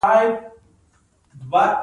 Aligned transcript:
صدقه 0.03 0.13
ورکړي. 1.51 1.75